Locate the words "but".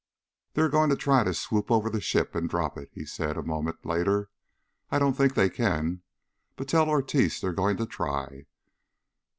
6.55-6.67